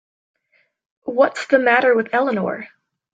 What's 1.03 1.45
the 1.45 1.59
matter 1.59 1.93
with 1.95 2.09
Eleanor? 2.11 2.69